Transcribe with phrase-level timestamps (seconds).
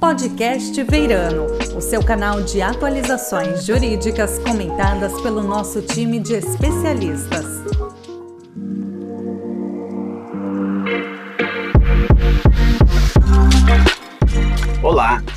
[0.00, 1.46] Podcast Veirano,
[1.76, 7.69] o seu canal de atualizações jurídicas comentadas pelo nosso time de especialistas.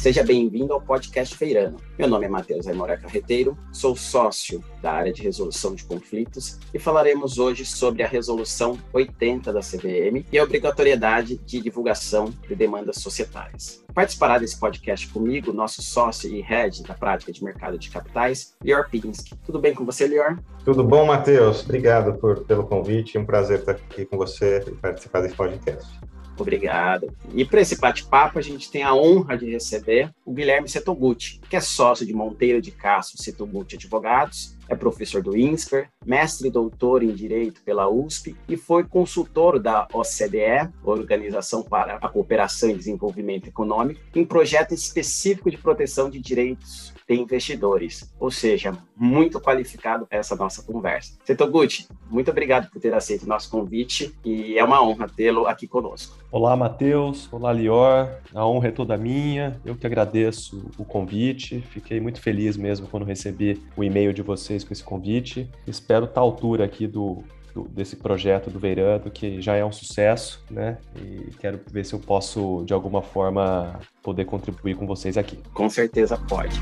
[0.04, 1.78] Seja bem-vindo ao podcast Feirano.
[1.98, 6.78] Meu nome é Matheus Aimora Carreteiro, sou sócio da área de resolução de conflitos e
[6.78, 12.98] falaremos hoje sobre a resolução 80 da CVM e a obrigatoriedade de divulgação de demandas
[12.98, 13.82] societárias.
[13.94, 18.90] Participará desse podcast comigo, nosso sócio e head da prática de mercado de capitais, Lior
[18.90, 19.38] Pinsky.
[19.46, 20.38] Tudo bem com você, Lior?
[20.66, 21.64] Tudo bom, Matheus?
[21.64, 23.18] Obrigado por, pelo convite.
[23.18, 25.88] É um prazer estar aqui com você e participar desse podcast.
[26.38, 27.14] Obrigado.
[27.34, 31.56] E para esse bate-papo, a gente tem a honra de receber o Guilherme Setoguchi, que
[31.56, 37.04] é sócio de Monteiro de Castro Setoguchi Advogados, é professor do INSPER, mestre e doutor
[37.04, 43.48] em Direito pela USP e foi consultor da OCDE, Organização para a Cooperação e Desenvolvimento
[43.48, 50.20] Econômico, em projeto específico de proteção de direitos de investidores, ou seja, muito qualificado para
[50.20, 51.18] essa nossa conversa.
[51.26, 55.68] Setoguchi, muito obrigado por ter aceito o nosso convite e é uma honra tê-lo aqui
[55.68, 56.18] conosco.
[56.32, 57.32] Olá, Matheus.
[57.32, 58.10] Olá, Lior.
[58.34, 59.60] A honra é toda minha.
[59.66, 61.62] Eu que agradeço o convite.
[61.70, 65.50] Fiquei muito feliz mesmo quando recebi o e-mail de vocês com esse convite.
[65.68, 69.72] Espero estar à altura aqui do, do, desse projeto do Veirando, que já é um
[69.72, 70.78] sucesso, né?
[70.96, 75.38] E quero ver se eu posso, de alguma forma, poder contribuir com vocês aqui.
[75.54, 76.60] Com certeza pode.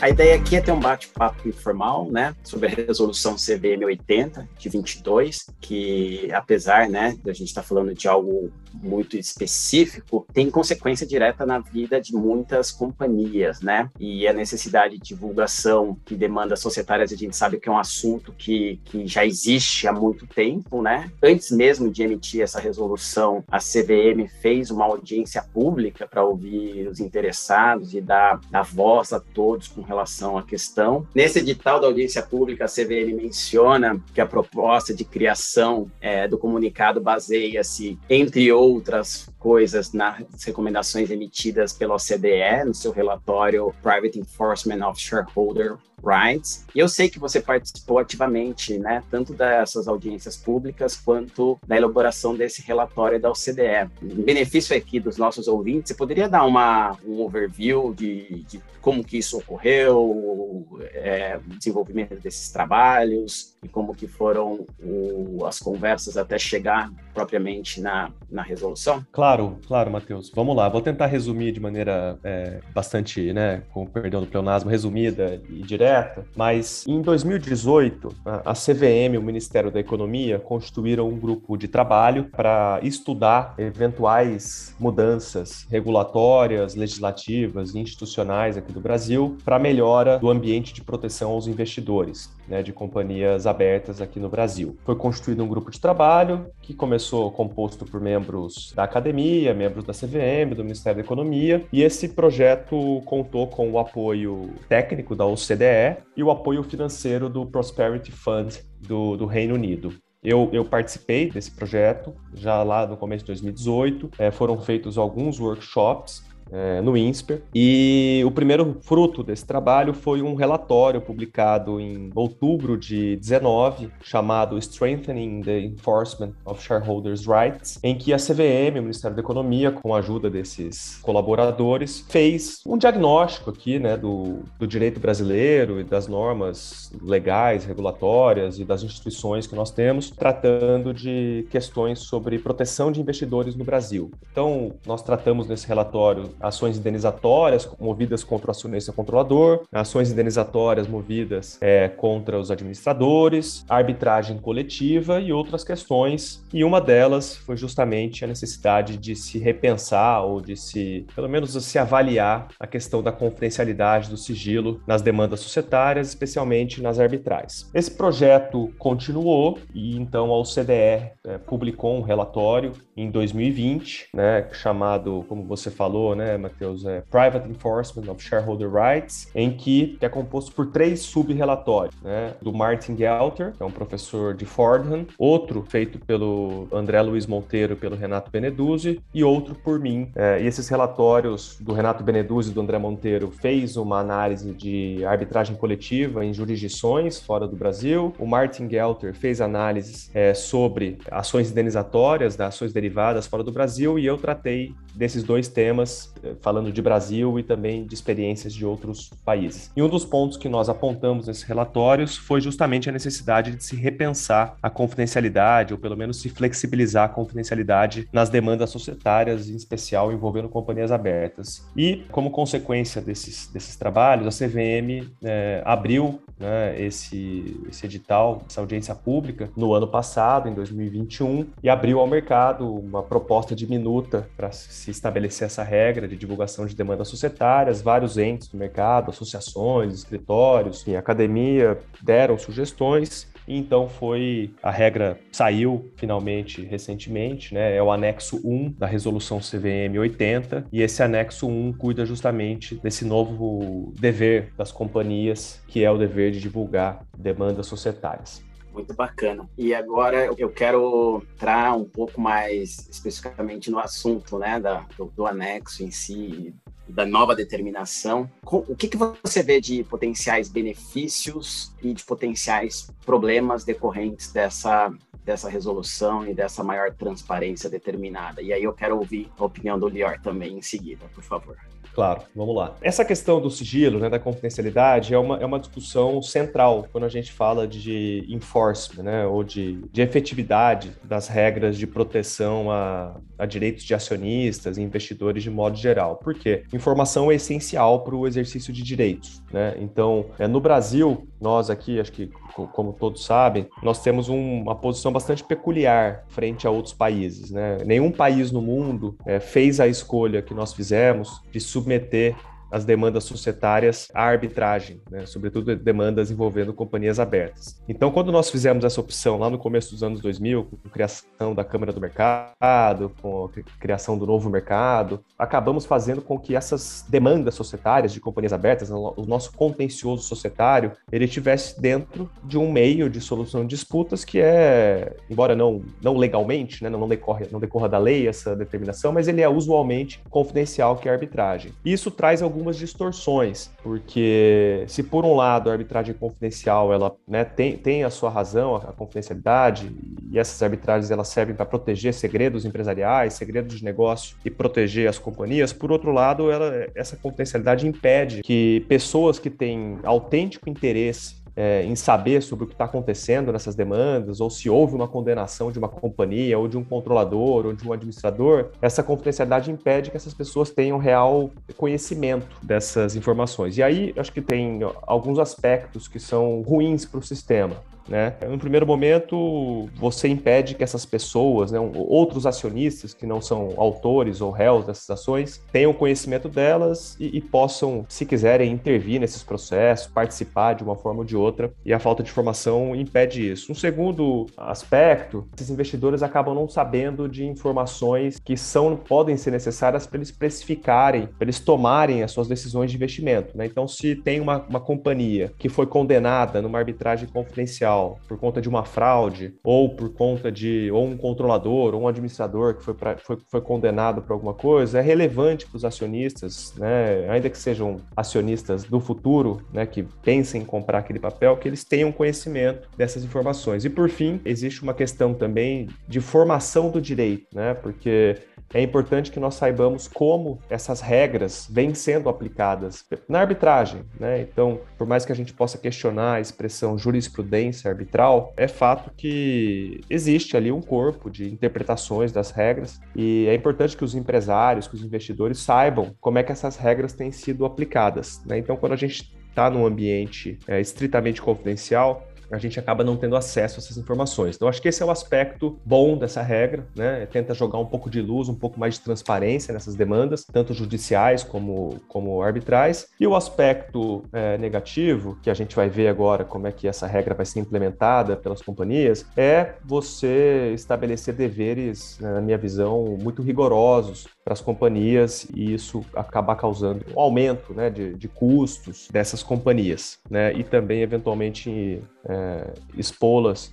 [0.00, 4.68] A ideia aqui é ter um bate-papo informal, né, sobre a resolução CVM 80 de
[4.68, 8.52] 22, que apesar, né, da gente estar tá falando de algo
[8.82, 13.90] muito específico, tem consequência direta na vida de muitas companhias, né?
[13.98, 18.32] E a necessidade de divulgação que demandas societárias, a gente sabe que é um assunto
[18.32, 21.10] que, que já existe há muito tempo, né?
[21.22, 27.00] Antes mesmo de emitir essa resolução, a CVM fez uma audiência pública para ouvir os
[27.00, 31.06] interessados e dar, dar voz a todos com relação à questão.
[31.14, 36.38] Nesse edital da audiência pública, a CVM menciona que a proposta de criação é, do
[36.38, 44.84] comunicado baseia-se, entre outras coisas, nas recomendações emitidas pela OCDE, no seu relatório Private Enforcement
[44.84, 46.64] of Shareholder Rights.
[46.74, 52.34] E eu sei que você participou ativamente, né, tanto dessas audiências públicas quanto da elaboração
[52.34, 53.88] desse relatório da OCDE.
[54.02, 59.04] Em benefício aqui dos nossos ouvintes, você poderia dar uma, um overview de, de como
[59.04, 66.38] que isso ocorreu, é, desenvolvimento desses trabalhos e como que foram o, as conversas até
[66.38, 69.04] chegar propriamente na, na resolução?
[69.10, 70.30] Claro, claro, Matheus.
[70.34, 75.42] Vamos lá, vou tentar resumir de maneira é, bastante, né, com perdão do pleonasmo, resumida
[75.48, 81.66] e direta, mas em 2018, a CVM, o Ministério da Economia, constituíram um grupo de
[81.66, 90.30] trabalho para estudar eventuais mudanças regulatórias, legislativas e institucionais aqui do Brasil para melhora do
[90.30, 93.55] ambiente de proteção aos investidores né, de companhias abertas
[94.00, 94.76] aqui no Brasil.
[94.84, 99.92] Foi constituído um grupo de trabalho que começou composto por membros da academia, membros da
[99.92, 105.98] CVM, do Ministério da Economia, e esse projeto contou com o apoio técnico da OCDE
[106.16, 109.92] e o apoio financeiro do Prosperity Fund do, do Reino Unido.
[110.22, 114.10] Eu, eu, participei desse projeto já lá no começo de 2018.
[114.18, 117.42] É, foram feitos alguns workshops é, no INSPER.
[117.54, 124.58] E o primeiro fruto desse trabalho foi um relatório publicado em outubro de 19, chamado
[124.58, 129.94] Strengthening the Enforcement of Shareholders' Rights, em que a CVM, o Ministério da Economia, com
[129.94, 136.06] a ajuda desses colaboradores, fez um diagnóstico aqui né, do, do direito brasileiro e das
[136.06, 143.00] normas legais, regulatórias e das instituições que nós temos, tratando de questões sobre proteção de
[143.00, 144.10] investidores no Brasil.
[144.30, 151.58] Então, nós tratamos nesse relatório ações indenizatórias movidas contra o acionista controlador, ações indenizatórias movidas
[151.60, 156.42] é, contra os administradores, arbitragem coletiva e outras questões.
[156.52, 161.52] E uma delas foi justamente a necessidade de se repensar ou de se, pelo menos,
[161.52, 167.70] se avaliar a questão da confidencialidade do sigilo nas demandas societárias, especialmente nas arbitrais.
[167.74, 175.24] Esse projeto continuou e então a OCDE é, publicou um relatório em 2020, né, chamado,
[175.28, 176.84] como você falou, né, né, Matheus?
[176.84, 182.34] É Private Enforcement of Shareholder Rights, em que é composto por três sub-relatórios, né?
[182.42, 187.74] Do Martin Gelter, que é um professor de Fordham, outro feito pelo André Luiz Monteiro
[187.74, 190.10] e pelo Renato Beneduzzi, e outro por mim.
[190.14, 195.04] É, e esses relatórios do Renato Beneduzzi e do André Monteiro fez uma análise de
[195.04, 198.12] arbitragem coletiva em jurisdições fora do Brasil.
[198.18, 203.98] O Martin Gelter fez análises é, sobre ações indenizatórias, das ações derivadas fora do Brasil,
[203.98, 209.10] e eu tratei desses dois temas, falando de Brasil e também de experiências de outros
[209.24, 209.70] países.
[209.76, 213.76] E um dos pontos que nós apontamos nesses relatórios foi justamente a necessidade de se
[213.76, 220.12] repensar a confidencialidade, ou pelo menos se flexibilizar a confidencialidade nas demandas societárias, em especial
[220.12, 221.66] envolvendo companhias abertas.
[221.76, 228.60] E, como consequência desses, desses trabalhos, a CVM é, abriu né, esse, esse edital, essa
[228.60, 234.28] audiência pública, no ano passado, em 2021, e abriu ao mercado uma proposta de minuta
[234.36, 237.80] para se estabelecer essa regra de divulgação de demandas societárias.
[237.80, 245.90] Vários entes do mercado, associações, escritórios, e academia deram sugestões então foi a regra saiu
[245.96, 247.76] finalmente recentemente, né?
[247.76, 253.04] É o anexo 1 da resolução CVM 80 e esse anexo 1 cuida justamente desse
[253.04, 258.44] novo dever das companhias, que é o dever de divulgar demandas societárias.
[258.76, 259.48] Muito bacana.
[259.56, 265.26] E agora eu quero entrar um pouco mais especificamente no assunto, né, da, do, do
[265.26, 266.54] anexo em si,
[266.88, 268.30] da nova determinação.
[268.44, 274.92] O que, que você vê de potenciais benefícios e de potenciais problemas decorrentes dessa,
[275.24, 278.40] dessa resolução e dessa maior transparência determinada?
[278.42, 281.56] E aí eu quero ouvir a opinião do Lior também em seguida, por favor.
[281.96, 282.74] Claro, vamos lá.
[282.82, 287.08] Essa questão do sigilo, né, da confidencialidade, é uma, é uma discussão central quando a
[287.08, 293.46] gente fala de enforcement, né, ou de, de efetividade das regras de proteção a, a
[293.46, 296.16] direitos de acionistas e investidores de modo geral.
[296.16, 296.64] Por quê?
[296.70, 299.42] Informação é essencial para o exercício de direitos.
[299.50, 299.74] Né?
[299.78, 302.30] Então, é, no Brasil, nós aqui, acho que
[302.72, 307.50] como todos sabem, nós temos um, uma posição bastante peculiar frente a outros países.
[307.50, 307.78] Né?
[307.84, 312.34] Nenhum país no mundo é, fez a escolha que nós fizemos de submeter
[312.70, 315.26] as demandas societárias à arbitragem, né?
[315.26, 317.80] sobretudo demandas envolvendo companhias abertas.
[317.88, 321.54] Então, quando nós fizemos essa opção lá no começo dos anos 2000, com a criação
[321.54, 327.04] da Câmara do Mercado, com a criação do novo mercado, acabamos fazendo com que essas
[327.08, 333.08] demandas societárias de companhias abertas, o nosso contencioso societário, ele estivesse dentro de um meio
[333.08, 336.90] de solução de disputas que é, embora não, não legalmente, né?
[336.90, 341.10] não, decorre, não decorra da lei essa determinação, mas ele é usualmente confidencial, que é
[341.10, 341.72] a arbitragem.
[341.84, 347.76] Isso traz algumas distorções, porque se por um lado a arbitragem confidencial ela né, tem,
[347.76, 349.94] tem a sua razão, a, confidencialidade,
[350.30, 355.18] e essas arbitragens elas servem para proteger segredos empresariais, segredos de negócio e proteger as
[355.18, 361.82] companhias, por outro lado, ela, essa confidencialidade impede que pessoas que têm autêntico interesse é,
[361.84, 365.78] em saber sobre o que está acontecendo nessas demandas, ou se houve uma condenação de
[365.78, 370.34] uma companhia, ou de um controlador, ou de um administrador, essa confidencialidade impede que essas
[370.34, 373.78] pessoas tenham real conhecimento dessas informações.
[373.78, 377.76] E aí, acho que tem alguns aspectos que são ruins para o sistema.
[378.08, 378.34] Né?
[378.48, 384.40] No primeiro momento, você impede que essas pessoas, né, outros acionistas que não são autores
[384.40, 390.06] ou réus dessas ações, tenham conhecimento delas e, e, possam, se quiserem, intervir nesses processos,
[390.06, 393.72] participar de uma forma ou de outra, e a falta de informação impede isso.
[393.72, 400.06] Um segundo aspecto, esses investidores acabam não sabendo de informações que são podem ser necessárias
[400.06, 403.56] para eles precificarem, para eles tomarem as suas decisões de investimento.
[403.56, 403.66] Né?
[403.66, 407.95] Então, se tem uma, uma companhia que foi condenada numa arbitragem confidencial
[408.28, 412.74] por conta de uma fraude, ou por conta de ou um controlador, ou um administrador
[412.74, 417.28] que foi, pra, foi, foi condenado por alguma coisa, é relevante para os acionistas, né,
[417.28, 421.84] ainda que sejam acionistas do futuro, né, que pensem em comprar aquele papel, que eles
[421.84, 423.84] tenham conhecimento dessas informações.
[423.84, 428.36] E por fim, existe uma questão também de formação do direito, né, porque
[428.72, 434.02] é importante que nós saibamos como essas regras vêm sendo aplicadas na arbitragem.
[434.18, 434.40] Né?
[434.40, 440.00] Então, por mais que a gente possa questionar a expressão jurisprudência arbitral, é fato que
[440.10, 444.94] existe ali um corpo de interpretações das regras e é importante que os empresários, que
[444.94, 448.42] os investidores saibam como é que essas regras têm sido aplicadas.
[448.44, 448.58] Né?
[448.58, 453.36] Então, quando a gente está num ambiente é, estritamente confidencial, a gente acaba não tendo
[453.36, 454.56] acesso a essas informações.
[454.56, 457.26] Então, acho que esse é o aspecto bom dessa regra, né?
[457.26, 461.42] Tenta jogar um pouco de luz, um pouco mais de transparência nessas demandas, tanto judiciais
[461.42, 463.08] como, como arbitrais.
[463.18, 467.06] E o aspecto é, negativo, que a gente vai ver agora como é que essa
[467.06, 473.42] regra vai ser implementada pelas companhias, é você estabelecer deveres, né, na minha visão, muito
[473.42, 479.42] rigorosos para as companhias e isso acabar causando um aumento né, de, de custos dessas
[479.42, 483.70] companhias, né, e também eventualmente é, expô-las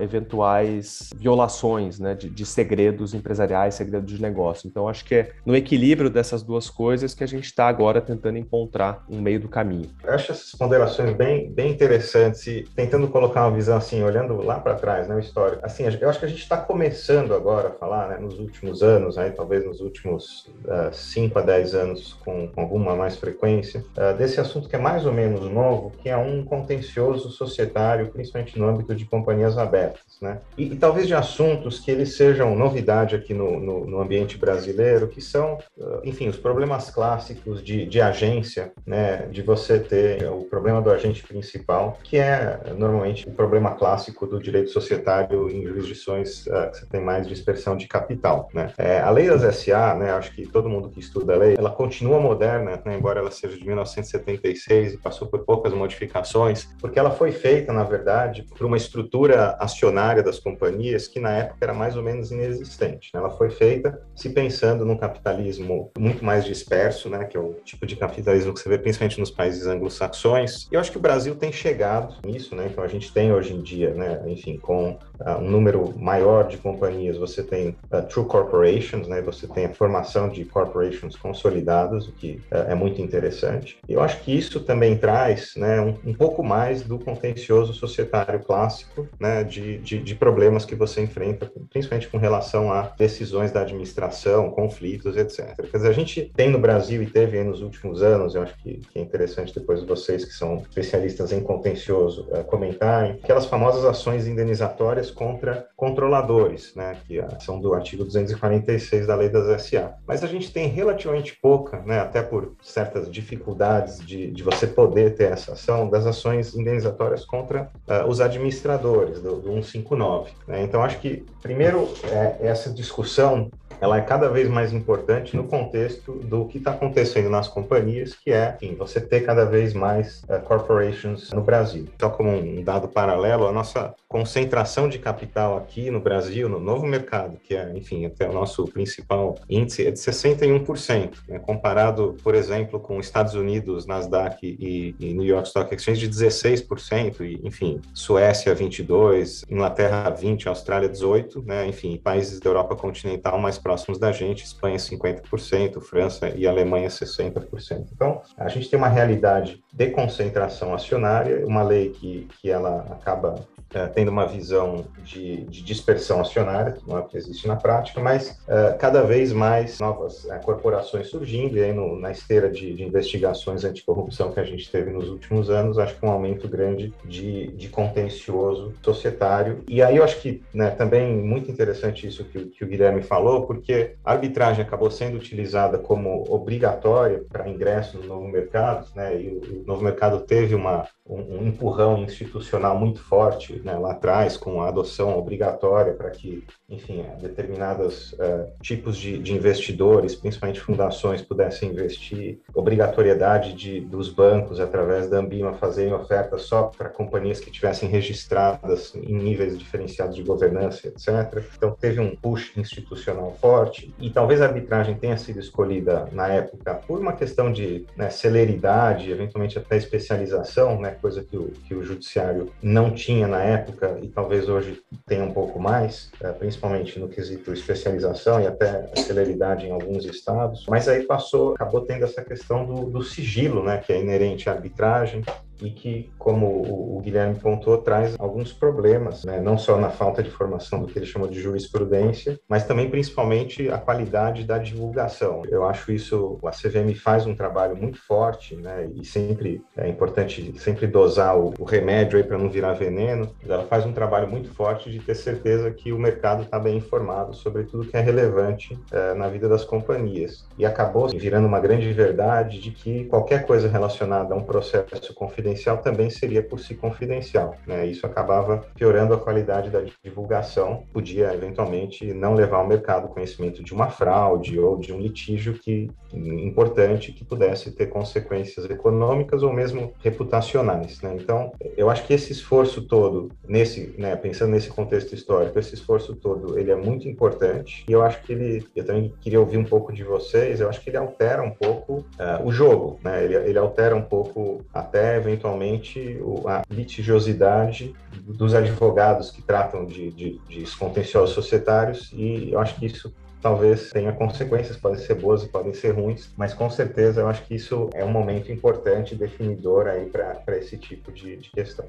[0.00, 4.68] eventuais violações né, de, de, segredos empresariais, segredos de negócio.
[4.68, 8.38] Então, acho que é no equilíbrio dessas duas coisas que a gente está agora tentando
[8.38, 9.90] encontrar um meio do caminho.
[10.02, 14.58] Eu acho essas ponderações bem, bem interessantes e tentando colocar uma visão assim, olhando lá
[14.58, 15.64] para trás, né, o histórico.
[15.64, 19.18] Assim, eu acho que a gente está começando agora a falar, né, nos últimos anos,
[19.18, 20.50] aí, talvez nos últimos
[20.92, 24.78] 5 uh, a 10 anos, com, com, alguma mais frequência, uh, desse assunto que é
[24.78, 30.02] mais ou menos novo, que é um contencioso societário, principalmente no âmbito de companhias abertas,
[30.20, 30.38] né?
[30.56, 35.08] E, e, talvez de assuntos que eles sejam novidade aqui no, no, no ambiente brasileiro,
[35.08, 39.28] que são, uh, enfim, os problemas clássicos de, de agência, né?
[39.30, 44.40] De você ter o problema do agente principal, que é normalmente o problema clássico do
[44.40, 48.72] direito societário em jurisdições uh, que você tem mais dispersão de capital, né?
[48.78, 50.10] É, a lei das SA, né?
[50.12, 52.96] Acho que todo mundo que estuda a lei, ela continua moderna, né?
[52.96, 57.84] embora ela seja de 1976 e passou por poucas modificações, porque ela foi feita, na
[57.84, 63.10] verdade, por uma estrutura acionária das companhias que na época era mais ou menos inexistente.
[63.12, 63.20] Né?
[63.20, 67.86] Ela foi feita se pensando num capitalismo muito mais disperso, né, que é o tipo
[67.86, 70.68] de capitalismo que você vê principalmente nos países anglo-saxões.
[70.70, 72.68] E eu acho que o Brasil tem chegado nisso, né?
[72.70, 74.98] Então a gente tem hoje em dia, né, enfim, com
[75.38, 79.20] um número maior de companhias, você tem uh, true corporations, né?
[79.22, 83.78] Você tem a formação de corporations consolidadas, o que uh, é muito interessante.
[83.88, 88.40] E eu acho que isso também traz, né, um, um pouco mais do contencioso societário
[88.40, 89.44] clássico, né?
[89.44, 95.16] de, de, de, problemas que você enfrenta, principalmente com relação a decisões da administração, conflitos,
[95.16, 95.54] etc.
[95.70, 98.80] Quer dizer, a gente tem no Brasil e teve nos últimos anos, eu acho que,
[98.92, 104.26] que, é interessante depois vocês que são especialistas em contencioso uh, comentarem, aquelas famosas ações
[104.26, 109.94] indenizatórias contra controladores, né, que uh, são do artigo 246 da lei das SA.
[110.06, 115.14] Mas a gente tem relativamente pouca, né, até por certas dificuldades de, de você poder
[115.14, 120.32] ter essa ação, das ações indenizatórias contra uh, os administradores, do, do 159.
[120.46, 120.62] Né?
[120.62, 126.12] Então, acho que, primeiro, é, essa discussão ela é cada vez mais importante no contexto
[126.12, 130.40] do que está acontecendo nas companhias, que é, enfim, você ter cada vez mais uh,
[130.40, 131.86] corporations no Brasil.
[132.00, 136.86] Só como um dado paralelo, a nossa concentração de capital aqui no Brasil, no novo
[136.86, 141.40] mercado, que é, enfim, até o nosso principal índice, é de 61%, né?
[141.40, 147.22] comparado, por exemplo, com Estados Unidos, Nasdaq e, e New York Stock Exchange de 16%,
[147.22, 151.66] e, enfim, Suécia 22%, Inglaterra 20%, Austrália 18%, né?
[151.66, 157.88] enfim, países da Europa continental mais próximos da gente, Espanha 50%, França e Alemanha 60%.
[157.92, 163.44] Então, a gente tem uma realidade de concentração acionária, uma lei que, que ela acaba
[163.74, 167.56] é, tendo uma visão de, de, dispersão acionária, que não é o que existe na
[167.56, 172.50] prática, mas é, cada vez mais novas é, corporações surgindo, e aí no, na esteira
[172.50, 176.48] de, de, investigações anticorrupção que a gente teve nos últimos anos, acho que um aumento
[176.48, 179.62] grande de, de contencioso societário.
[179.68, 183.46] E aí eu acho que né, também muito interessante isso que, que o Guilherme falou,
[183.46, 189.28] porque a arbitragem acabou sendo utilizada como obrigatória para ingresso no novo mercado, né, e
[189.28, 194.36] o, o novo mercado teve uma, um, um empurrão institucional muito forte né, lá atrás,
[194.36, 201.22] com a adoção obrigatória para que, enfim, determinados uh, tipos de, de, investidores, principalmente fundações,
[201.22, 207.50] pudessem investir, obrigatoriedade de, dos bancos, através da Ambima, fazerem ofertas só para companhias que
[207.50, 211.42] tivessem registradas em níveis diferenciados de governança, etc.
[211.56, 216.74] Então, teve um push institucional forte e talvez a arbitragem tenha sido escolhida na época
[216.86, 221.82] por uma questão de né, celeridade, eventualmente até especialização, né, coisa que o, que o
[221.82, 227.08] judiciário não tinha na época e talvez hoje tenha um pouco mais, é, principalmente no
[227.08, 230.66] quesito especialização e até celeridade em alguns estados.
[230.68, 234.52] Mas aí passou, acabou tendo essa questão do, do sigilo, né, que é inerente à
[234.52, 235.22] arbitragem
[235.62, 239.40] e que, como o, Guilherme pontuou, traz alguns problemas, né?
[239.40, 243.68] não só na falta de formação do que ele chamou de jurisprudência, mas também principalmente
[243.68, 245.42] a qualidade da divulgação.
[245.48, 248.88] Eu acho isso, a CVM faz um trabalho muito forte, né?
[248.94, 253.84] e sempre é importante sempre dosar o, o remédio para não virar veneno, ela faz
[253.84, 257.86] um trabalho muito forte de ter certeza que o mercado está bem informado sobre tudo
[257.86, 260.46] que é relevante é, na vida das companhias.
[260.58, 265.44] E acabou virando uma grande verdade de que qualquer coisa relacionada a um processo confidencial
[265.54, 267.56] confidencial também seria por si confidencial.
[267.66, 267.86] Né?
[267.86, 273.72] Isso acabava piorando a qualidade da divulgação, podia eventualmente não levar ao mercado conhecimento de
[273.72, 279.92] uma fraude ou de um litígio que importante que pudesse ter consequências econômicas ou mesmo
[280.00, 281.00] reputacionais.
[281.00, 281.16] Né?
[281.20, 286.14] Então, eu acho que esse esforço todo, nesse, né, pensando nesse contexto histórico, esse esforço
[286.14, 289.64] todo, ele é muito importante e eu acho que ele, eu também queria ouvir um
[289.64, 293.24] pouco de vocês, eu acho que ele altera um pouco uh, o jogo, né?
[293.24, 300.38] ele, ele altera um pouco até eventualmente a litigiosidade dos advogados que tratam de, de,
[300.48, 303.12] de contenciosos societários e eu acho que isso
[303.42, 307.44] talvez tenha consequências, podem ser boas e podem ser ruins, mas com certeza eu acho
[307.44, 311.84] que isso é um momento importante, definidor aí para esse tipo de, de questão.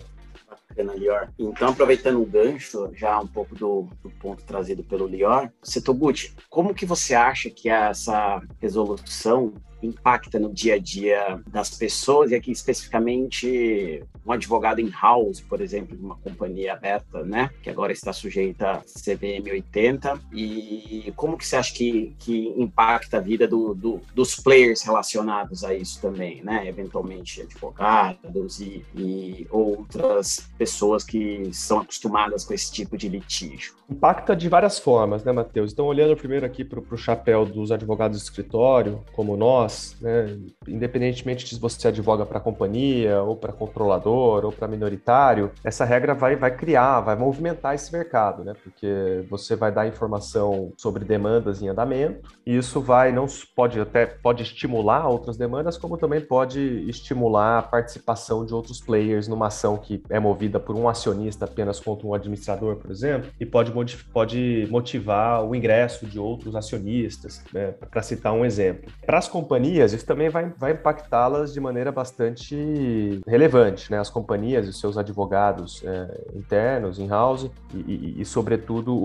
[0.49, 1.29] Bacana, Lior.
[1.39, 6.73] Então, aproveitando o gancho, já um pouco do, do ponto trazido pelo Lior, Setoguchi, como
[6.73, 9.53] que você acha que essa resolução
[9.85, 15.95] impacta no dia a dia das pessoas, e aqui especificamente um advogado in-house, por exemplo,
[15.95, 21.45] de uma companhia aberta, né, que agora está sujeita a CVM 80, e como que
[21.45, 26.41] você acha que, que impacta a vida do, do, dos players relacionados a isso também,
[26.43, 33.73] né, eventualmente advogados e, e outras pessoas que são acostumadas com esse tipo de litígio?
[33.89, 35.71] Impacta de várias formas, né, Matheus?
[35.71, 41.45] Então, olhando primeiro aqui para o chapéu dos advogados de escritório, como nós, né, independentemente
[41.45, 46.35] de se você advoga para companhia, ou para controlador, ou para minoritário, essa regra vai,
[46.35, 48.53] vai criar, vai movimentar esse mercado, né?
[48.63, 54.05] Porque você vai dar informação sobre demandas em andamento, e isso vai, não pode até
[54.05, 59.77] pode estimular outras demandas, como também pode estimular a participação de outros players numa ação
[59.77, 63.71] que é movida por um acionista apenas contra um administrador, por exemplo, e pode,
[64.11, 67.71] pode motivar o ingresso de outros acionistas, né?
[67.71, 68.91] para citar um exemplo.
[69.05, 73.99] Para as companhias, isso também vai, vai impactá-las de maneira bastante relevante, né?
[73.99, 78.95] As companhias e seus advogados é, internos, in-house, e, e, e, sobretudo,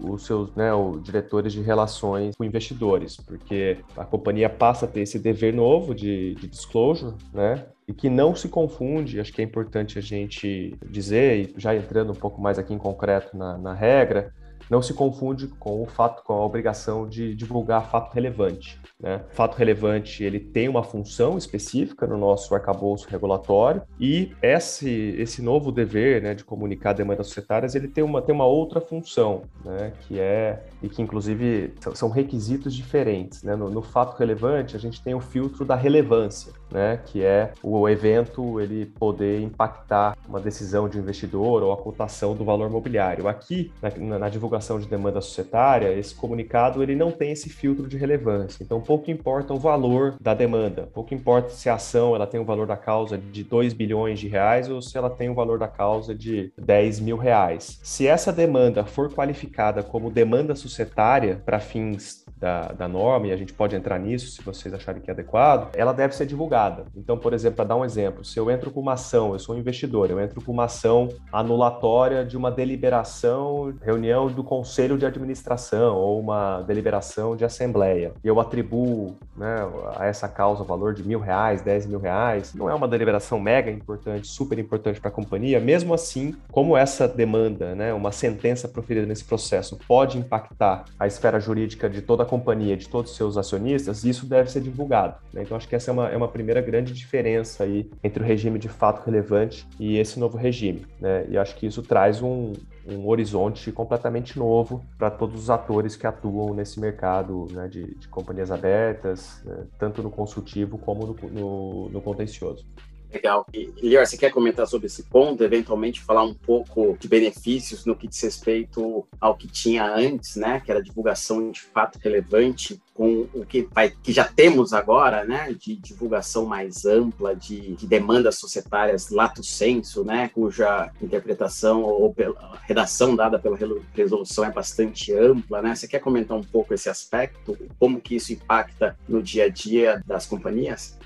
[0.00, 5.00] os seus né, os diretores de relações com investidores, porque a companhia passa a ter
[5.00, 7.64] esse dever novo de, de disclosure, né?
[7.90, 12.12] e que não se confunde, acho que é importante a gente dizer, e já entrando
[12.12, 14.32] um pouco mais aqui em concreto na, na regra,
[14.68, 18.80] não se confunde com o fato, com a obrigação de divulgar fato relevante.
[18.98, 19.22] Né?
[19.30, 25.72] Fato relevante ele tem uma função específica no nosso arcabouço regulatório e esse, esse novo
[25.72, 30.18] dever né, de comunicar demandas societárias ele tem uma, tem uma outra função, né, que
[30.18, 33.42] é e que inclusive são requisitos diferentes.
[33.42, 33.56] Né?
[33.56, 37.88] No, no fato relevante a gente tem o filtro da relevância, né, que é o
[37.88, 43.28] evento ele poder impactar uma decisão de investidor ou a cotação do valor mobiliário.
[43.28, 47.96] Aqui na, na divulgação de demanda societária esse comunicado ele não tem esse filtro de
[47.96, 48.62] relevância.
[48.62, 52.44] Então pouco importa o valor da demanda, pouco importa se a ação ela tem o
[52.44, 55.68] valor da causa de 2 bilhões de reais ou se ela tem o valor da
[55.68, 57.80] causa de 10 mil reais.
[57.82, 63.36] Se essa demanda for qualificada como demanda societária para fins da, da norma, e a
[63.36, 66.86] gente pode entrar nisso se vocês acharem que é adequado, ela deve ser divulgada.
[66.96, 69.54] Então, por exemplo, para dar um exemplo, se eu entro com uma ação, eu sou
[69.54, 75.04] um investidor, eu entro com uma ação anulatória de uma deliberação, reunião do conselho de
[75.04, 79.56] administração ou uma deliberação de assembleia, e eu atribuo né,
[79.96, 83.38] a essa causa o valor de mil reais, dez mil reais, não é uma deliberação
[83.38, 88.66] mega importante, super importante para a companhia, mesmo assim, como essa demanda, né, uma sentença
[88.68, 93.16] proferida nesse processo pode impactar a esfera jurídica de toda a companhia, de todos os
[93.16, 95.16] seus acionistas, isso deve ser divulgado.
[95.32, 95.42] Né?
[95.42, 98.56] Então, acho que essa é uma, é uma primeira grande diferença aí entre o regime
[98.56, 100.86] de fato relevante e esse novo regime.
[101.00, 101.26] Né?
[101.28, 102.52] E acho que isso traz um,
[102.86, 108.08] um horizonte completamente novo para todos os atores que atuam nesse mercado né, de, de,
[108.08, 112.64] companhias abertas, né, tanto no consultivo como no, no, no contencioso.
[113.12, 113.44] Legal.
[113.52, 117.96] E, Lior, você quer comentar sobre esse ponto, eventualmente falar um pouco de benefícios no
[117.96, 123.26] que diz respeito ao que tinha antes, né, que era divulgação de fato relevante, com
[123.32, 128.36] o que, vai, que já temos agora, né, de divulgação mais ampla de, de demandas
[128.36, 133.58] societárias lato senso, né, cuja interpretação ou pela, redação dada pela
[133.94, 135.74] resolução é bastante ampla, né?
[135.74, 140.02] Você quer comentar um pouco esse aspecto, como que isso impacta no dia a dia
[140.06, 140.98] das companhias?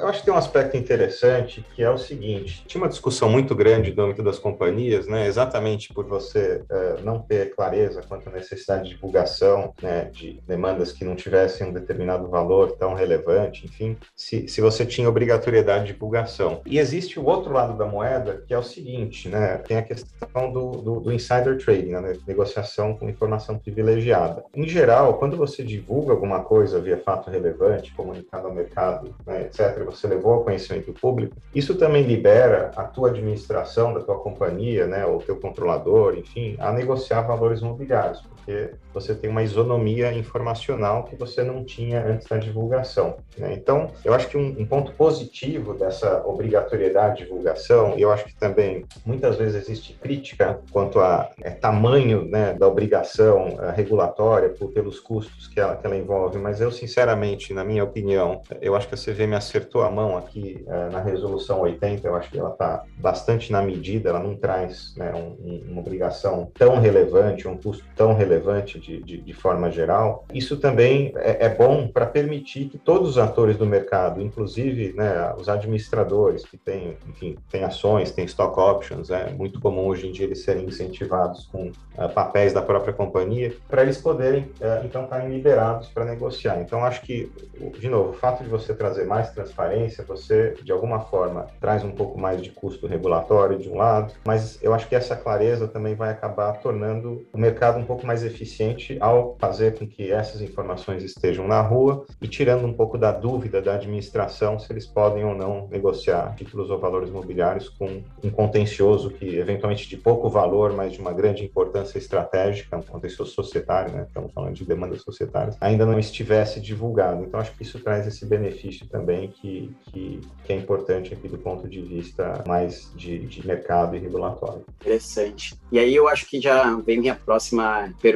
[0.00, 3.54] Eu acho que tem um aspecto interessante que é o seguinte: tinha uma discussão muito
[3.54, 8.32] grande no âmbito das companhias, né, exatamente por você uh, não ter clareza quanto à
[8.32, 13.96] necessidade de divulgação né, de demandas que não tivessem um determinado valor tão relevante, enfim,
[14.16, 16.62] se, se você tinha obrigatoriedade de divulgação.
[16.66, 20.52] E existe o outro lado da moeda, que é o seguinte: né, tem a questão
[20.52, 24.44] do, do, do insider trading, né, negociação com informação privilegiada.
[24.54, 29.81] Em geral, quando você divulga alguma coisa via fato relevante, comunicado ao mercado, né, etc.,
[29.82, 35.04] você levou ao conhecimento público, isso também libera a tua administração da tua companhia, né,
[35.06, 41.16] ou teu controlador, enfim, a negociar valores imobiliários, porque você tem uma isonomia informacional que
[41.16, 43.16] você não tinha antes da divulgação.
[43.38, 43.54] Né?
[43.54, 48.24] Então, eu acho que um, um, ponto positivo dessa obrigatoriedade de divulgação, e eu acho
[48.24, 54.50] que também muitas vezes existe crítica quanto a é, tamanho né, da obrigação é, regulatória
[54.50, 58.74] por, pelos custos que ela, que ela envolve, mas eu, sinceramente, na minha opinião, eu
[58.74, 62.38] acho que a CVM acertou a mão aqui é, na resolução 80, eu acho que
[62.38, 67.56] ela está bastante na medida, ela não traz né, um, uma obrigação tão relevante, um
[67.56, 68.31] custo tão relevante
[68.78, 70.24] de, de, de forma geral.
[70.32, 75.34] Isso também é, é bom para permitir que todos os atores do mercado, inclusive né,
[75.38, 80.12] os administradores que têm, enfim, têm ações, têm stock options, é muito comum hoje em
[80.12, 85.04] dia eles serem incentivados com uh, papéis da própria companhia, para eles poderem, uh, então,
[85.04, 86.60] estarem liberados para negociar.
[86.60, 87.30] Então, acho que,
[87.78, 91.90] de novo, o fato de você trazer mais transparência, você, de alguma forma, traz um
[91.90, 95.94] pouco mais de custo regulatório de um lado, mas eu acho que essa clareza também
[95.94, 101.02] vai acabar tornando o mercado um pouco mais eficiente ao fazer com que essas informações
[101.02, 105.34] estejam na rua e tirando um pouco da dúvida da administração se eles podem ou
[105.34, 110.92] não negociar títulos ou valores imobiliários com um contencioso que, eventualmente, de pouco valor, mas
[110.92, 114.04] de uma grande importância estratégica, um contencioso societário, né?
[114.06, 117.24] estamos falando de demandas societárias, ainda não estivesse divulgado.
[117.24, 121.38] Então, acho que isso traz esse benefício também que, que, que é importante aqui do
[121.38, 124.64] ponto de vista mais de, de mercado e regulatório.
[124.80, 125.54] Interessante.
[125.70, 128.11] E aí eu acho que já vem minha próxima pergunta,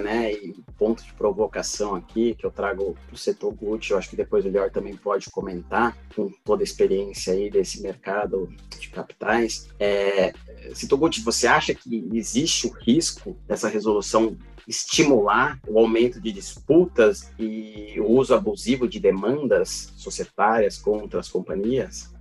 [0.00, 4.10] né, e ponto de provocação aqui que eu trago para o setor Gucci, eu acho
[4.10, 8.88] que depois o Lior também pode comentar, com toda a experiência aí desse mercado de
[8.88, 9.68] capitais.
[9.78, 10.32] É,
[10.74, 17.32] setor Gucci, você acha que existe o risco dessa resolução estimular o aumento de disputas
[17.38, 22.12] e o uso abusivo de demandas societárias contra as companhias?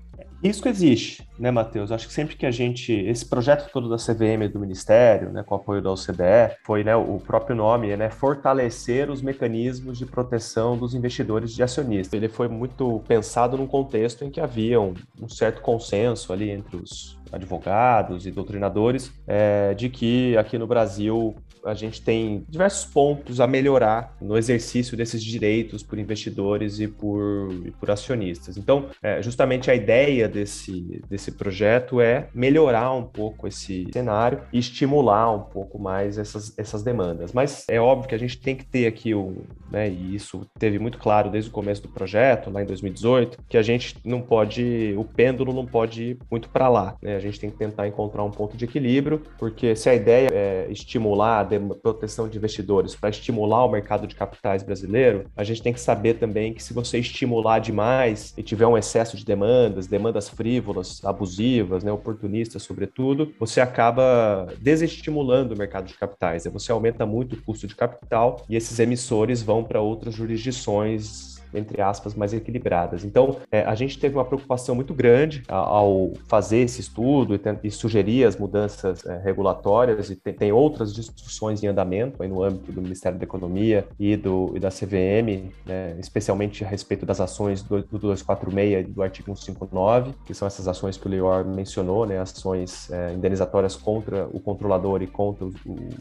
[0.42, 1.92] Risco existe, né, Matheus?
[1.92, 2.94] Acho que sempre que a gente.
[2.94, 7.20] Esse projeto todo da CVM do Ministério, né, com apoio da OCDE, foi né, o
[7.20, 12.14] próprio nome, né, fortalecer os mecanismos de proteção dos investidores de acionistas.
[12.14, 16.78] Ele foi muito pensado num contexto em que havia um, um certo consenso ali entre
[16.78, 23.40] os advogados e doutrinadores é, de que aqui no Brasil a gente tem diversos pontos
[23.40, 28.58] a melhorar no exercício desses direitos por investidores e por, e por acionistas.
[28.58, 34.60] Então, é, justamente a ideia desse, desse projeto é melhorar um pouco esse cenário e
[34.60, 37.34] estimular um pouco mais essas, essas demandas.
[37.34, 40.80] Mas é óbvio que a gente tem que ter aqui o, né, e isso teve
[40.80, 44.94] muito claro desde o começo do projeto, lá em 2018, que a gente não pode,
[44.98, 46.96] o pêndulo não pode ir muito para lá.
[47.02, 47.16] Né?
[47.16, 50.68] A gente tem que tentar encontrar um ponto de equilíbrio, porque se a ideia é
[50.70, 51.44] estimular
[51.82, 56.16] proteção de investidores para estimular o mercado de capitais brasileiro, a gente tem que saber
[56.16, 61.84] também que se você estimular demais e tiver um excesso de demandas, demandas frívolas, abusivas,
[61.84, 66.46] né, oportunistas, sobretudo, você acaba desestimulando o mercado de capitais.
[66.46, 71.82] Você aumenta muito o custo de capital e esses emissores vão para outras jurisdições entre
[71.82, 73.04] aspas, mais equilibradas.
[73.04, 77.72] Então, é, a gente teve uma preocupação muito grande ao fazer esse estudo e, e
[77.72, 82.72] sugerir as mudanças é, regulatórias, e tem, tem, outras discussões em andamento aí no âmbito
[82.72, 87.62] do Ministério da Economia e, do, e da CVM, né, especialmente a respeito das ações
[87.62, 92.06] do, do 246 e do artigo 159, que são essas ações que o Leor mencionou,
[92.06, 95.56] né, ações é, indenizatórias contra o controlador e contra os,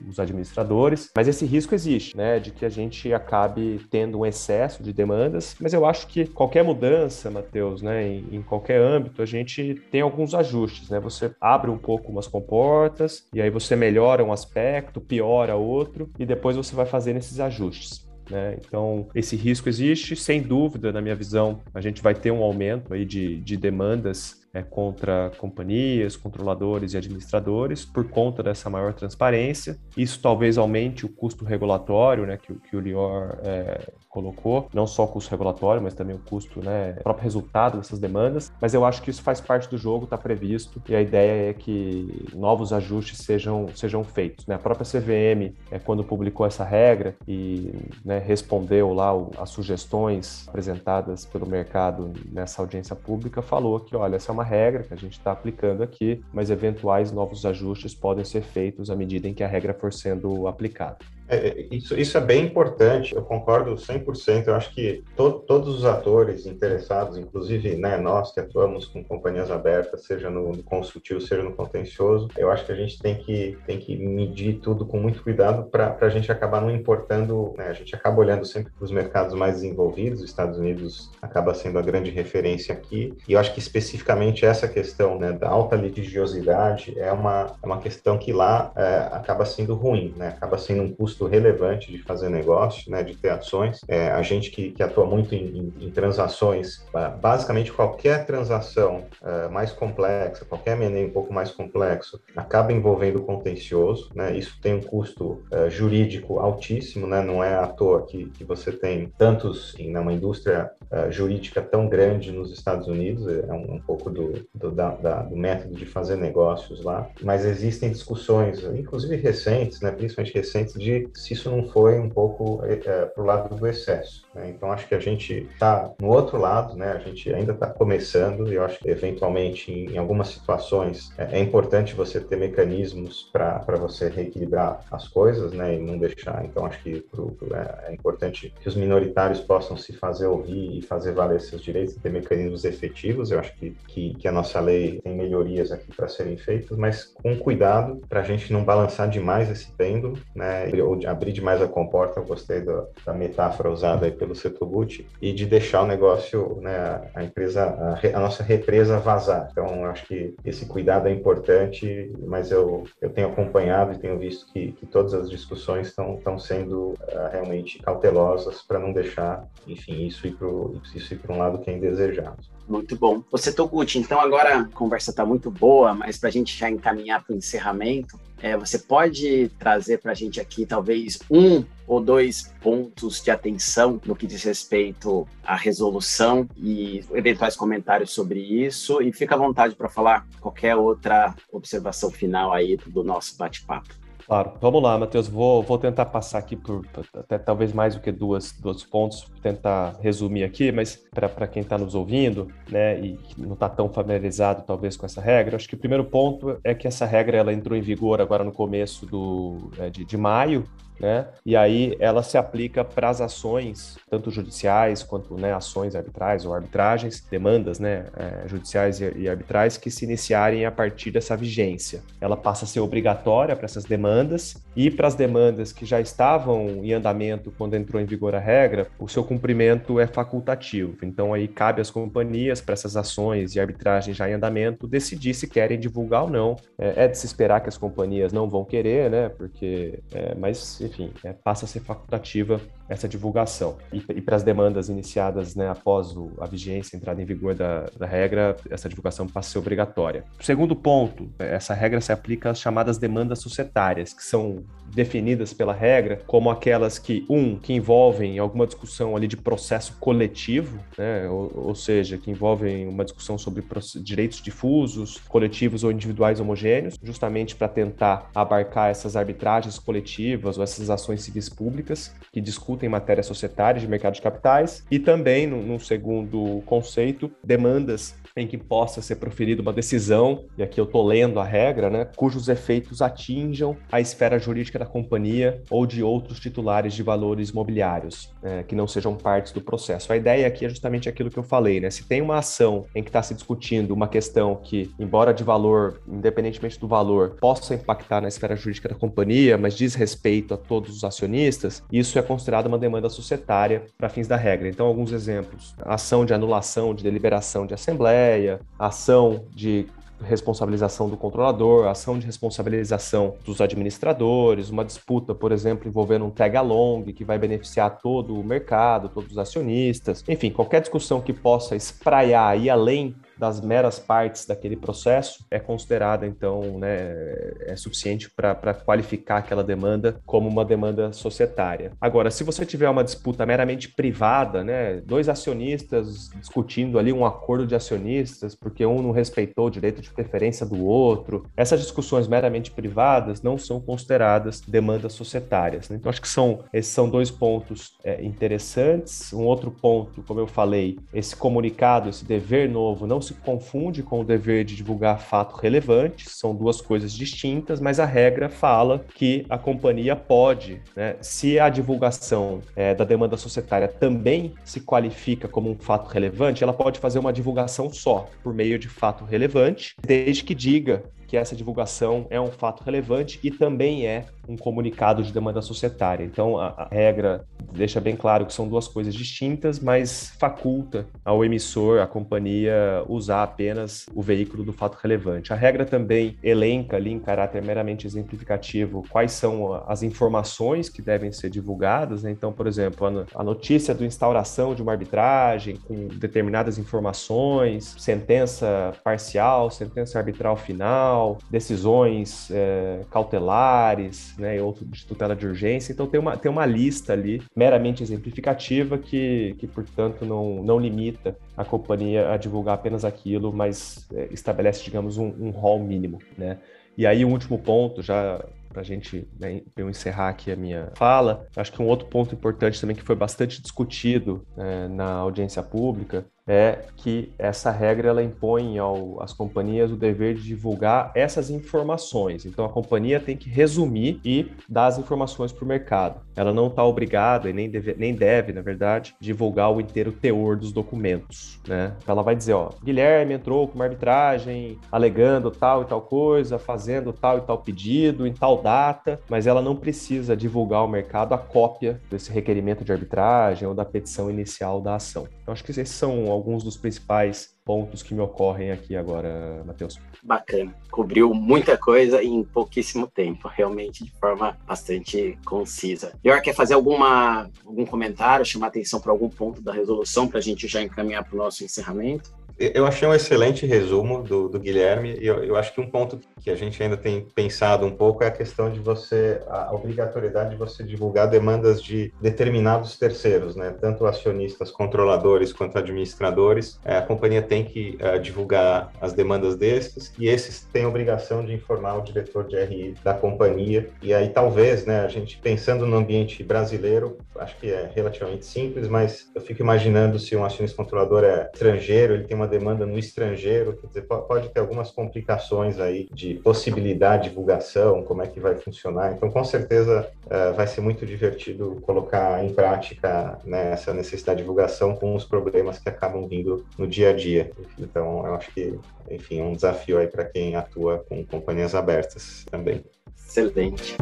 [0.09, 4.83] os administradores, mas esse risco existe, né, de que a gente acabe tendo um excesso
[4.83, 9.27] de demanda mas eu acho que qualquer mudança, Matheus, né, em, em, qualquer âmbito, a
[9.27, 11.01] gente tem alguns ajustes, né?
[11.01, 16.27] Você abre um pouco umas comportas e aí você melhora um aspecto, piora outro e
[16.27, 18.09] depois você vai fazendo esses ajustes.
[18.31, 18.59] Né?
[18.61, 22.93] Então, esse risco existe, sem dúvida, na minha visão, a gente vai ter um aumento
[22.93, 29.79] aí de, de demandas é, contra companhias, controladores e administradores por conta dessa maior transparência.
[29.97, 35.05] Isso talvez aumente o custo regulatório, né, que, que o Lior é, colocou, não só
[35.05, 38.53] o custo regulatório, mas também o custo, né, o próprio resultado dessas demandas.
[38.61, 41.55] Mas eu acho que isso faz parte do jogo, está previsto, e a ideia é
[41.55, 44.47] que novos ajustes sejam, sejam feitos.
[44.47, 44.55] Né?
[44.55, 47.73] A própria CVM, é, quando publicou essa regra e
[48.05, 54.17] né, respondeu lá o, as sugestões apresentadas pelo mercado nessa audiência pública, falou que, olha,
[54.17, 58.25] essa é uma regra que a gente está aplicando aqui, mas eventuais novos ajustes podem
[58.25, 60.99] ser feitos à medida em que a regra for sendo aplicada.
[61.29, 64.47] É, é, isso, isso é bem importante, eu concordo 100%.
[64.47, 69.51] Eu acho que to, todos os atores interessados, inclusive né, nós que atuamos com companhias
[69.51, 73.59] abertas, seja no, no consultivo, seja no contencioso, eu acho que a gente tem que,
[73.67, 77.73] tem que medir tudo com muito cuidado para a gente acabar não importando, né, a
[77.73, 81.83] gente acaba olhando sempre para os mercados mais desenvolvidos, os Estados Unidos acaba sendo a
[81.83, 87.13] grande referência aqui, e eu acho que especificamente essa questão né, da alta litigiosidade é
[87.13, 91.18] uma, é uma questão que lá é, acaba sendo ruim, né, acaba sendo um custo
[91.19, 93.81] custo relevante de fazer negócio, né, de ter ações.
[93.89, 96.85] É, a gente que, que atua muito em, em, em, transações,
[97.21, 104.11] basicamente qualquer transação é, mais complexa, qualquer M&A um pouco mais complexo, acaba envolvendo contencioso,
[104.15, 104.37] né?
[104.37, 107.23] Isso tem um custo é, jurídico altíssimo, né?
[107.23, 111.89] Não é à toa que, que você tem tantos em uma indústria é, jurídica tão
[111.89, 115.87] grande nos Estados Unidos, é um, um pouco do, do, da, da, do método de
[115.87, 119.91] fazer negócios lá, mas existem discussões, inclusive recentes, né?
[119.91, 123.67] Principalmente recentes, de se isso não foi um pouco é, é para o lado do
[123.67, 124.27] excesso.
[124.35, 124.51] Né?
[124.51, 126.93] Então, acho que a gente está no outro lado, né?
[126.93, 131.39] a gente ainda está começando e eu acho que, eventualmente, em, em algumas situações, é,
[131.39, 135.75] é, importante você ter mecanismos para você reequilibrar as coisas né?
[135.75, 136.45] e não deixar.
[136.45, 140.79] Então, acho que pro, pro, é, é, importante que os minoritários possam se fazer ouvir
[140.79, 143.31] e fazer valer seus direitos ter mecanismos efetivos.
[143.31, 147.05] Eu acho que, que, que a nossa lei tem melhorias aqui para serem feitas, mas
[147.05, 150.71] com cuidado para a gente não balançar demais esse pêndulo, né?
[150.83, 155.07] ou abrir demais a comporta, eu gostei da, da metáfora usada aí pelo setor Gucci,
[155.21, 159.49] e de deixar o negócio, né, a empresa, a, a, nossa represa vazar.
[159.51, 164.51] Então, acho que esse cuidado é importante, mas eu, eu tenho acompanhado e tenho visto
[164.53, 170.27] que, que todas as discussões estão sendo uh, realmente cautelosas para não deixar, enfim, isso
[170.27, 172.39] ir para um lado que é indesejado.
[172.69, 173.23] Muito bom.
[173.31, 177.25] Você, Toguchi, então agora a conversa está muito boa, mas para a gente já encaminhar
[177.25, 182.53] para o encerramento, é, você pode trazer para a gente aqui talvez um ou dois
[182.61, 189.01] pontos de atenção no que diz respeito à resolução e eventuais comentários sobre isso.
[189.03, 194.08] E fica à vontade para falar qualquer outra observação final aí do nosso bate-papo.
[194.29, 195.27] Claro, vamos lá, Matheus.
[195.27, 199.97] Vou, vou tentar passar aqui por até talvez mais do que duas, dois pontos, tentar
[200.03, 204.99] resumir aqui, mas para quem está nos ouvindo, né, e não está tão familiarizado talvez
[204.99, 207.81] com essa regra, acho que o primeiro ponto é que essa regra ela entrou em
[207.81, 210.63] vigor agora no começo do, é, de, de maio
[211.01, 211.27] né?
[211.45, 216.55] E aí ela se aplica para as ações, tanto judiciais quanto né, ações arbitrais ou
[216.55, 222.03] arbitragens, demandas né, é, judiciais e, e arbitrais que se iniciarem a partir dessa vigência.
[222.21, 226.85] Ela passa a ser obrigatória para essas demandas e para as demandas que já estavam
[226.85, 230.97] em andamento quando entrou em vigor a regra, o seu cumprimento é facultativo.
[231.03, 235.49] Então aí cabe às companhias para essas ações e arbitragens já em andamento decidir se
[235.49, 236.57] querem divulgar ou não.
[236.79, 239.29] É, é de se esperar que as companhias não vão querer, né?
[239.29, 243.77] Porque, é, mas enfim, é, passa a ser facultativa essa divulgação.
[243.93, 247.87] E, e para as demandas iniciadas né, após o, a vigência, entrada em vigor da,
[247.99, 250.25] da, regra, essa divulgação passa a ser obrigatória.
[250.41, 256.21] Segundo ponto, essa regra se aplica às chamadas demandas societárias, que são definidas pela regra
[256.27, 261.75] como aquelas que, um, que envolvem alguma discussão ali de processo coletivo, né, ou, ou
[261.75, 263.63] seja, que envolvem uma discussão sobre
[264.03, 270.91] direitos difusos, coletivos ou individuais homogêneos, justamente para tentar abarcar essas arbitragens coletivas ou essas
[270.91, 276.63] ações civis públicas que discutem matérias societárias de mercado de capitais, e também, num segundo
[276.67, 281.45] conceito, demandas em que possa ser proferida uma decisão, e aqui eu estou lendo a
[281.45, 287.03] regra, né, cujos efeitos atinjam a esfera jurídica da companhia ou de outros titulares de
[287.03, 290.13] valores imobiliários, é, que não sejam partes do processo.
[290.13, 291.91] A ideia aqui é justamente aquilo que eu falei, né?
[291.91, 296.01] Se tem uma ação em que está se discutindo uma questão que, embora de valor,
[296.07, 300.97] independentemente do valor, possa impactar na esfera jurídica da companhia, mas diz respeito a todos
[300.97, 304.69] os acionistas, isso é considerado uma demanda societária para fins da regra.
[304.69, 309.87] Então, alguns exemplos: ação de anulação de deliberação de assembleia assembleia, ação de
[310.21, 317.05] responsabilização do controlador, ação de responsabilização dos administradores, uma disputa, por exemplo, envolvendo um tag-along
[317.13, 322.59] que vai beneficiar todo o mercado, todos os acionistas, enfim, qualquer discussão que possa espraiar
[322.59, 329.39] e além das meras partes daquele processo é considerada, então, né, é suficiente para qualificar
[329.39, 331.93] aquela demanda como uma demanda societária.
[332.01, 337.67] Agora, se você tiver uma disputa meramente privada, né, dois acionistas discutindo ali um acordo
[337.67, 342.71] de acionistas, porque um não respeitou o direito de preferência do outro, essas discussões meramente
[342.71, 345.89] privadas não são consideradas demandas societárias.
[345.89, 345.97] Né?
[345.97, 349.33] Então, acho que são, esses são dois pontos é, interessantes.
[349.33, 354.21] Um outro ponto, como eu falei, esse comunicado, esse dever novo, não se confunde com
[354.21, 359.45] o dever de divulgar fato relevante, são duas coisas distintas, mas a regra fala que
[359.49, 365.71] a companhia pode, né, se a divulgação é, da demanda societária também se qualifica como
[365.71, 370.43] um fato relevante, ela pode fazer uma divulgação só, por meio de fato relevante, desde
[370.43, 375.31] que diga que essa divulgação é um fato relevante e também é um comunicado de
[375.31, 376.25] demanda societária.
[376.25, 381.45] Então, a, a, regra deixa bem claro que são duas coisas distintas, mas faculta ao
[381.45, 385.53] emissor, à companhia, usar apenas o veículo do fato relevante.
[385.53, 391.31] A regra também elenca ali, em caráter meramente exemplificativo, quais são as informações que devem
[391.31, 392.23] ser divulgadas.
[392.23, 392.31] Né?
[392.31, 398.95] Então, por exemplo, a, a notícia do instauração de uma arbitragem com determinadas informações, sentença
[399.05, 401.18] parcial, sentença arbitral final,
[401.51, 405.93] decisões é, cautelares, né, e outro de tutela de urgência.
[405.93, 411.37] Então tem uma, tem uma lista ali meramente exemplificativa que, que portanto, não, não limita
[411.57, 416.59] a companhia a divulgar apenas aquilo, mas é, estabelece, digamos, um, um rol mínimo, né?
[416.97, 420.91] E aí, o último ponto, já para a gente né, eu encerrar aqui a minha
[420.95, 425.63] fala, acho que um outro ponto importante também que foi bastante discutido né, na audiência
[425.63, 431.51] pública é que essa regra ela impõe ao, às companhias o dever de divulgar essas
[431.51, 432.47] informações.
[432.47, 436.21] Então a companhia tem que resumir e dar as informações para o mercado.
[436.35, 440.57] Ela não está obrigada e nem deve, nem deve, na verdade, divulgar o inteiro teor
[440.57, 441.61] dos documentos.
[441.67, 441.93] Né?
[442.03, 446.59] Então ela vai dizer, ó, Guilherme entrou com uma arbitragem alegando tal e tal coisa,
[446.59, 451.35] fazendo tal e tal pedido em tal data, mas ela não precisa divulgar ao mercado
[451.35, 455.27] a cópia desse requerimento de arbitragem ou da petição inicial da ação.
[455.43, 460.01] Então acho que esses são alguns dos principais pontos que me ocorrem aqui agora, Matheus.
[460.23, 460.75] Bacana.
[460.91, 466.13] Cobriu muita coisa em pouquíssimo tempo, realmente de forma bastante concisa.
[466.25, 470.43] Lior, quer fazer alguma, algum comentário, chamar atenção para algum ponto da resolução para a
[470.43, 472.33] gente já encaminhar para o nosso encerramento?
[472.59, 476.19] Eu achei um excelente resumo do, do Guilherme e eu, eu, acho que um ponto
[476.41, 480.51] que a gente ainda tem pensado um pouco é a questão de você, a obrigatoriedade
[480.51, 483.73] de você divulgar demandas de determinados terceiros, né?
[483.81, 486.81] Tanto acionistas, controladores quanto administradores.
[486.85, 491.45] É, a companhia tem que uh, divulgar as demandas desses e esses têm a obrigação
[491.45, 493.89] de informar o diretor de RI da companhia.
[494.03, 498.89] E aí talvez, né, a gente pensando no ambiente brasileiro, acho que é relativamente simples,
[498.89, 502.99] mas eu fico imaginando se um acionista controlador é estrangeiro, ele tem uma demanda no
[502.99, 508.41] estrangeiro, quer dizer, pode ter algumas complicações aí de possibilidade de divulgação, como é que
[508.41, 509.13] vai funcionar.
[509.13, 514.43] Então, com certeza, uh, vai ser muito divertido colocar em prática né, essa necessidade de
[514.43, 517.51] divulgação com os problemas que acabam vindo no dia a dia.
[517.79, 518.79] Então, eu acho que,
[519.11, 522.83] enfim, é um desafio aí para quem atua com companhias abertas também.
[523.17, 523.97] Excelente.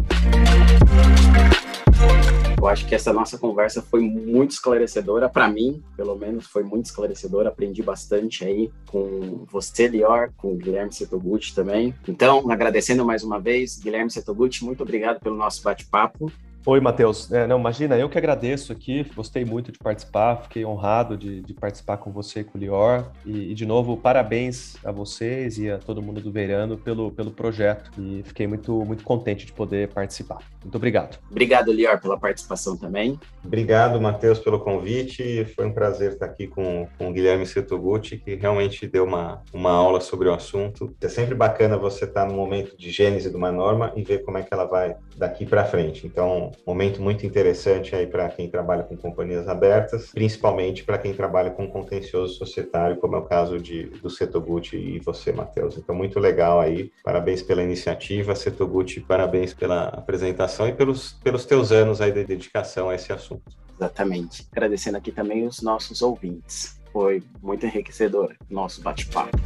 [2.59, 6.87] Eu acho que essa nossa conversa foi muito esclarecedora, para mim, pelo menos, foi muito
[6.87, 7.51] esclarecedora.
[7.51, 11.95] Aprendi bastante aí com você, Lior, com o Guilherme Setoguchi também.
[12.09, 16.33] Então, agradecendo mais uma vez, Guilherme Setoguchi, muito obrigado pelo nosso bate-papo.
[16.69, 17.31] Oi, Matheus.
[17.31, 21.55] É, não, imagina, eu que agradeço aqui, gostei muito de participar, fiquei honrado de, de
[21.55, 23.07] participar com você e com o Lior.
[23.25, 27.31] E, e, de novo, parabéns a vocês e a todo mundo do Veirano pelo, pelo
[27.31, 27.89] projeto.
[27.97, 30.39] E fiquei muito, muito contente de poder participar.
[30.61, 31.21] Muito obrigado.
[31.31, 33.17] Obrigado, Lior, pela participação também.
[33.45, 35.45] Obrigado, Matheus, pelo convite.
[35.55, 39.71] Foi um prazer estar aqui com, com o Guilherme Setoguchi, que realmente deu uma, uma
[39.71, 40.93] aula sobre o assunto.
[41.01, 44.37] É sempre bacana você estar no momento de gênese de uma norma e ver como
[44.37, 46.05] é que ela vai daqui para frente.
[46.05, 51.51] Então, momento muito interessante aí para quem trabalha com companhias abertas, principalmente para quem trabalha
[51.51, 55.77] com contencioso societário, como é o caso de, do Setoguchi e você, Matheus.
[55.77, 56.93] Então, muito legal aí.
[57.05, 62.89] Parabéns pela iniciativa, Setoguchi, parabéns pela apresentação e pelos, pelos teus anos aí de dedicação
[62.91, 63.43] a esse assunto.
[63.77, 64.47] Exatamente.
[64.53, 66.81] Agradecendo aqui também os nossos ouvintes.
[66.93, 69.37] Foi muito enriquecedor nosso bate-papo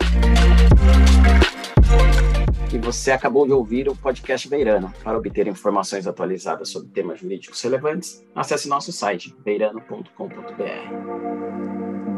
[2.72, 4.92] e você acabou de ouvir o podcast Beirano.
[5.02, 12.09] Para obter informações atualizadas sobre temas jurídicos relevantes, acesse nosso site beirano.com.br.